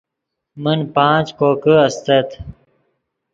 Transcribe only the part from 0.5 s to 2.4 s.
من پانچ کوکے استت